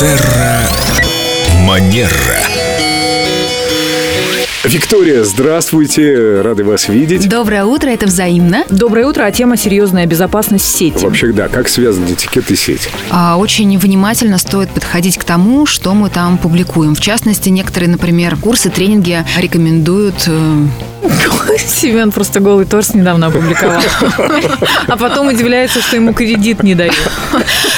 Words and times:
Терра 0.00 0.66
Манера. 1.66 2.40
Виктория, 4.64 5.24
здравствуйте, 5.24 6.40
рады 6.40 6.64
вас 6.64 6.88
видеть. 6.88 7.28
Доброе 7.28 7.66
утро, 7.66 7.90
это 7.90 8.06
взаимно. 8.06 8.64
Доброе 8.70 9.04
утро, 9.06 9.24
а 9.24 9.30
тема 9.30 9.58
серьезная 9.58 10.06
безопасность 10.06 10.64
в 10.64 10.68
сети. 10.68 11.04
Вообще, 11.04 11.32
да, 11.32 11.48
как 11.48 11.68
связан 11.68 12.06
этикет 12.06 12.50
и 12.50 12.56
сеть? 12.56 12.88
А, 13.10 13.36
очень 13.36 13.76
внимательно 13.78 14.38
стоит 14.38 14.70
подходить 14.70 15.18
к 15.18 15.24
тому, 15.24 15.66
что 15.66 15.92
мы 15.92 16.08
там 16.08 16.38
публикуем. 16.38 16.94
В 16.94 17.00
частности, 17.02 17.50
некоторые, 17.50 17.90
например, 17.90 18.36
курсы, 18.36 18.70
тренинги 18.70 19.22
рекомендуют 19.38 20.24
э, 20.28 20.66
Семен 21.58 22.10
просто 22.10 22.40
голый 22.40 22.64
торс 22.64 22.94
недавно 22.94 23.28
опубликовал. 23.28 23.82
А 24.86 24.96
потом 24.96 25.28
удивляется, 25.28 25.80
что 25.80 25.96
ему 25.96 26.12
кредит 26.12 26.62
не 26.62 26.74
дают. 26.74 26.94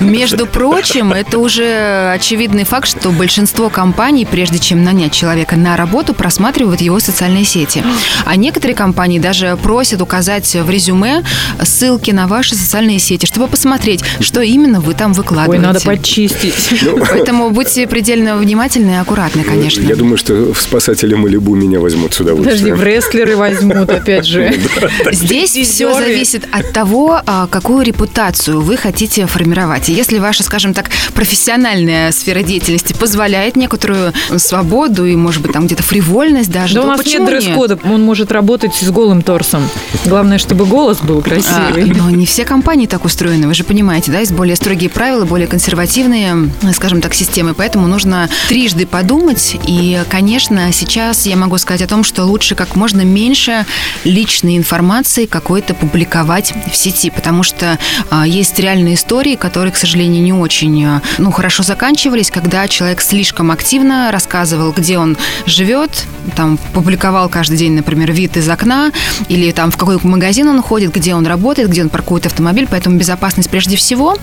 Между 0.00 0.46
прочим, 0.46 1.12
это 1.12 1.38
уже 1.38 2.12
очевидный 2.14 2.64
факт, 2.64 2.88
что 2.88 3.10
большинство 3.10 3.68
компаний, 3.68 4.26
прежде 4.26 4.58
чем 4.58 4.82
нанять 4.84 5.12
человека 5.12 5.56
на 5.56 5.76
работу, 5.76 6.14
просматривают 6.14 6.80
его 6.80 6.98
социальные 7.00 7.44
сети. 7.44 7.82
А 8.24 8.36
некоторые 8.36 8.74
компании 8.76 9.18
даже 9.18 9.56
просят 9.62 10.00
указать 10.02 10.52
в 10.54 10.68
резюме 10.68 11.24
ссылки 11.62 12.10
на 12.10 12.26
ваши 12.26 12.54
социальные 12.54 12.98
сети, 12.98 13.26
чтобы 13.26 13.48
посмотреть, 13.48 14.02
что 14.20 14.40
именно 14.40 14.80
вы 14.80 14.94
там 14.94 15.10
Ой, 15.12 15.16
выкладываете. 15.16 15.66
надо 15.66 15.80
почистить. 15.80 16.82
Поэтому 17.10 17.50
будьте 17.50 17.86
предельно 17.86 18.36
внимательны 18.36 18.92
и 18.92 18.94
аккуратны, 18.94 19.42
конечно. 19.44 19.82
Я 19.82 19.96
думаю, 19.96 20.16
что 20.16 20.52
в 20.52 20.60
спасателе 20.60 21.16
Малибу 21.16 21.54
меня 21.54 21.80
возьмут 21.80 22.14
с 22.14 22.18
Подожди, 22.18 22.40
удовольствием. 22.42 22.76
в 22.76 22.82
рестлеры 22.82 23.36
возьмут, 23.36 23.90
опять 23.90 24.26
же. 24.26 24.54
Здесь 25.12 25.52
все 25.52 25.94
зависит 25.94 26.46
от 26.50 26.72
того, 26.72 27.20
а, 27.26 27.46
какую 27.46 27.84
репутацию 27.84 28.60
вы 28.60 28.76
хотите 28.76 29.26
формировать. 29.26 29.83
И 29.88 29.92
если 29.92 30.18
ваша, 30.18 30.42
скажем 30.42 30.74
так, 30.74 30.90
профессиональная 31.14 32.12
сфера 32.12 32.42
деятельности 32.42 32.92
позволяет 32.92 33.56
некоторую 33.56 34.12
свободу 34.36 35.04
и, 35.04 35.16
может 35.16 35.42
быть, 35.42 35.52
там 35.52 35.66
где-то 35.66 35.82
фривольность 35.82 36.50
даже, 36.50 36.74
Да 36.74 36.80
у 36.80 36.84
то 36.84 36.90
нас 36.90 37.06
нет 37.06 37.24
дресс-кода, 37.26 37.78
он 37.84 38.02
может 38.02 38.30
работать 38.32 38.74
с 38.74 38.90
голым 38.90 39.22
торсом. 39.22 39.68
Главное, 40.04 40.38
чтобы 40.38 40.64
голос 40.66 40.98
был 41.00 41.18
А, 41.18 41.22
красивый. 41.22 41.84
но 41.86 42.10
не 42.10 42.26
все 42.26 42.44
компании 42.44 42.86
так 42.86 43.04
устроены, 43.04 43.46
вы 43.46 43.54
же 43.54 43.64
понимаете, 43.64 44.12
да, 44.12 44.20
есть 44.20 44.32
более 44.32 44.56
строгие 44.56 44.90
правила, 44.90 45.24
более 45.24 45.46
консервативные, 45.46 46.50
скажем 46.72 47.00
так, 47.00 47.14
системы, 47.14 47.54
поэтому 47.54 47.86
нужно 47.88 48.28
трижды 48.48 48.86
подумать, 48.86 49.56
и, 49.66 50.00
конечно, 50.08 50.70
сейчас 50.72 51.26
я 51.26 51.36
могу 51.36 51.58
сказать 51.58 51.82
о 51.82 51.86
том, 51.88 52.04
что 52.04 52.24
лучше 52.24 52.54
как 52.54 52.76
можно 52.76 53.02
меньше 53.02 53.66
личной 54.04 54.56
информации 54.56 55.26
какой-то 55.26 55.74
публиковать 55.74 56.52
в 56.70 56.76
сети, 56.76 57.10
потому 57.10 57.42
что 57.42 57.78
а, 58.10 58.26
есть 58.26 58.58
реальные 58.58 58.94
истории, 58.94 59.34
которые, 59.36 59.63
к 59.72 59.76
сожалению, 59.76 60.22
не 60.22 60.32
очень, 60.32 60.84
а, 60.84 61.02
ну, 61.18 61.30
хорошо 61.30 61.62
заканчивались, 61.62 62.30
когда 62.30 62.66
человек 62.68 63.00
слишком 63.00 63.50
активно 63.50 64.10
рассказывал, 64.10 64.72
где 64.72 64.98
он 64.98 65.16
живет, 65.46 66.04
там, 66.36 66.58
публиковал 66.72 67.28
каждый 67.28 67.56
день, 67.56 67.72
например, 67.72 68.12
вид 68.12 68.36
из 68.36 68.48
окна, 68.48 68.90
или 69.28 69.50
там 69.52 69.70
в 69.70 69.76
какой 69.76 69.98
магазин 70.02 70.48
он 70.48 70.62
ходит, 70.62 70.92
где 70.92 71.14
он 71.14 71.26
работает, 71.26 71.68
где 71.70 71.82
он 71.82 71.88
паркует 71.88 72.26
автомобиль, 72.26 72.66
поэтому 72.70 72.96
безопасность 72.96 73.50
прежде 73.50 73.76
всего. 73.76 74.16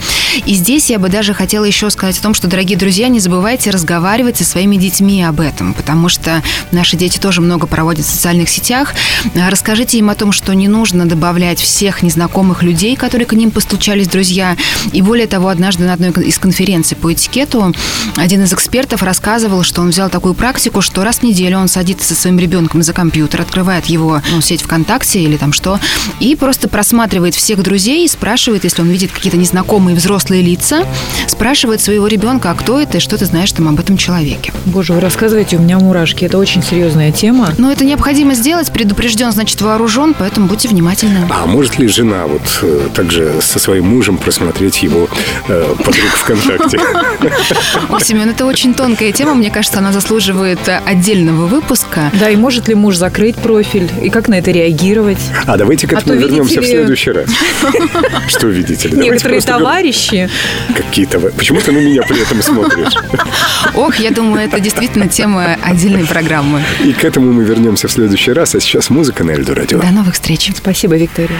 И 0.46 0.54
здесь 0.56 0.90
я 0.90 1.00
бы 1.00 1.10
даже 1.10 1.34
хотела 1.34 1.66
еще 1.66 1.90
сказать 1.90 2.18
о 2.18 2.22
том, 2.22 2.34
что, 2.34 2.48
дорогие 2.48 2.78
друзья, 2.78 3.08
не 3.08 3.20
забывайте 3.20 3.70
разговаривать 3.70 4.38
со 4.38 4.44
своими 4.44 4.76
детьми 4.76 5.24
об 5.24 5.40
этом, 5.40 5.74
потому 5.74 6.10
что 6.10 6.42
наши 6.72 6.98
дети 6.98 7.20
тоже 7.20 7.42
много 7.42 7.68
проводят 7.68 8.06
в 8.06 8.10
социальных 8.10 8.50
сетях. 8.50 8.94
А, 9.36 9.50
Расскажите 9.50 9.98
им 9.98 10.10
о 10.10 10.16
том, 10.16 10.32
что 10.32 10.54
не 10.54 10.68
нужно 10.68 11.06
добавлять 11.06 11.60
всех 11.60 12.04
незнакомых 12.04 12.64
людей, 12.64 12.96
которые 12.96 13.26
к 13.26 13.34
ним 13.34 13.52
постучались, 13.52 14.08
друзья. 14.08 14.58
И 14.92 15.02
более 15.02 15.28
того, 15.32 15.48
однажды 15.48 15.86
на 15.86 15.94
одной 15.94 16.12
из 16.12 16.38
конференций 16.38 16.98
по 16.98 17.12
этикету 17.12 17.74
один 18.18 18.44
из 18.44 18.54
экспертов 18.54 19.02
рассказывал, 19.02 19.64
что 19.64 19.82
он 19.82 19.90
взял 19.90 20.10
такую 20.10 20.34
практику, 20.34 20.82
что 20.82 21.04
раз 21.04 21.20
в 21.20 21.24
неделю 21.24 21.58
он 21.58 21.70
садится 21.70 22.14
со 22.14 22.22
своим 22.22 22.38
ребенком 22.38 22.84
за 22.84 22.94
компьютер, 22.94 23.42
открывает 23.42 23.86
его 23.86 24.22
ну, 24.30 24.42
сеть 24.42 24.62
ВКонтакте 24.62 25.22
или 25.22 25.38
там 25.38 25.54
что, 25.54 25.80
и 26.20 26.36
просто 26.36 26.68
просматривает 26.68 27.34
всех 27.34 27.64
друзей 27.64 28.06
и 28.06 28.08
спрашивает, 28.10 28.66
если 28.66 28.82
он 28.82 28.90
видит 28.90 29.12
какие-то 29.12 29.38
незнакомые 29.38 29.96
взрослые 29.96 30.42
лица, 30.42 30.86
спрашивает 31.28 31.82
своего 31.82 32.08
ребенка, 32.08 32.52
а 32.52 32.54
кто 32.56 32.80
это 32.80 32.98
и 32.98 33.00
что 33.00 33.18
ты 33.18 33.26
знаешь 33.26 33.52
там 33.54 33.70
об 33.70 33.80
этом 33.80 33.96
человеке. 33.96 34.52
Боже, 34.66 34.92
вы 34.92 35.00
рассказываете, 35.00 35.56
у 35.56 35.62
меня 35.62 35.80
мурашки. 35.80 36.26
Это 36.26 36.38
очень 36.38 36.62
серьезная 36.62 37.12
тема. 37.12 37.54
Но 37.58 37.72
это 37.72 37.86
необходимо 37.86 38.34
сделать, 38.34 38.72
предупрежден, 38.72 39.32
значит 39.32 39.62
вооружен, 39.62 40.14
поэтому 40.18 40.48
будьте 40.48 40.68
внимательны. 40.68 41.26
А 41.30 41.46
может 41.46 41.80
ли 41.80 41.88
жена 41.88 42.28
вот 42.28 42.42
э, 42.64 42.90
также 42.94 43.40
со 43.42 43.60
своим 43.60 43.88
мужем 43.88 44.18
просмотреть 44.18 44.84
его 44.84 45.08
подруг 45.48 45.96
ВКонтакте? 46.16 46.80
О, 47.90 48.00
Семен, 48.00 48.30
это 48.30 48.46
очень 48.46 48.74
тонкая 48.74 49.12
тема, 49.12 49.34
мне 49.36 49.50
кажется, 49.52 49.80
она 49.80 49.92
заслуживает 49.92 50.60
э, 50.68 50.80
отдельного 50.86 51.46
выпуска. 51.48 52.12
Да, 52.20 52.30
и 52.30 52.36
может 52.36 52.68
ли 52.68 52.76
муж 52.76 52.96
закрыть 52.96 53.36
профиль? 53.36 53.90
И 54.02 54.10
как 54.10 54.28
на 54.28 54.36
это 54.36 54.52
реагировать? 54.52 55.20
А 55.46 55.58
давайте 55.58 55.88
к 55.88 55.94
А 55.94 55.98
этому 56.00 56.14
то, 56.14 56.20
вернемся 56.26 56.62
в 56.62 56.66
следующий 56.66 57.12
раз. 57.12 57.30
Что 58.28 58.48
видите 58.48 58.88
ли? 58.90 58.98
Некоторые 58.98 59.42
товарищи. 59.42 60.30
говор- 60.70 60.78
Какие-то... 60.78 61.20
Почему 61.20 61.60
ты 61.62 61.72
на 61.72 61.80
меня 61.80 62.02
при 62.04 62.22
этом 62.22 62.42
смотришь? 62.42 62.94
Ох, 63.76 63.96
я 63.98 64.12
думаю, 64.12 64.46
это 64.46 64.60
действительно 64.60 65.08
тема 65.08 65.58
отдельной 65.64 66.06
программы. 66.06 66.62
И 66.84 66.94
к 66.94 67.04
этому 67.04 67.32
мы 67.32 67.44
вернемся 67.44 67.88
в 67.88 67.92
следующий 67.92 68.32
раз. 68.34 68.56
А 68.56 68.60
сейчас 68.60 68.90
музыка 68.90 69.24
на 69.24 69.32
Эльду 69.32 69.54
Радио. 69.54 69.80
До 69.80 69.88
новых 69.92 70.14
встреч. 70.14 70.52
Спасибо, 70.56 70.96
Виктория. 70.96 71.38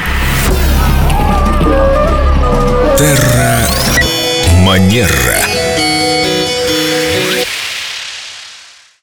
Терра 3.02 3.66
Манера. 4.64 5.51